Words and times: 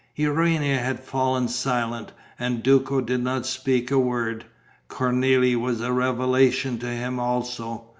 Urania 0.15 0.79
had 0.79 0.99
fallen 1.03 1.47
silent; 1.47 2.11
and 2.39 2.63
Duco 2.63 3.01
did 3.01 3.21
not 3.23 3.45
speak 3.45 3.91
a 3.91 3.99
word. 3.99 4.45
Cornélie 4.89 5.55
was 5.55 5.79
a 5.79 5.91
revelation 5.93 6.79
to 6.79 6.87
him 6.87 7.19
also. 7.19 7.85